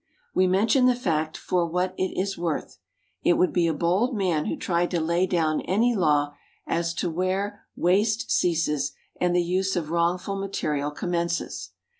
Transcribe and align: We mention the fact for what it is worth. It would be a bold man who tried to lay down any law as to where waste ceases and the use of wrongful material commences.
We 0.33 0.47
mention 0.47 0.87
the 0.87 0.95
fact 0.95 1.37
for 1.37 1.67
what 1.67 1.93
it 1.95 2.19
is 2.19 2.35
worth. 2.35 2.79
It 3.21 3.33
would 3.33 3.53
be 3.53 3.67
a 3.67 3.71
bold 3.75 4.15
man 4.15 4.45
who 4.45 4.55
tried 4.55 4.89
to 4.89 4.99
lay 4.99 5.27
down 5.27 5.61
any 5.61 5.93
law 5.95 6.33
as 6.65 6.95
to 6.95 7.09
where 7.11 7.67
waste 7.75 8.31
ceases 8.31 8.93
and 9.17 9.35
the 9.35 9.43
use 9.43 9.75
of 9.75 9.91
wrongful 9.91 10.39
material 10.39 10.89
commences. 10.89 11.69